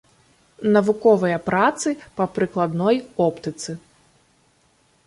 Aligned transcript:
Навуковыя 0.77 1.37
працы 1.49 1.89
па 2.17 2.25
прыкладной 2.39 2.97
оптыцы. 3.29 3.71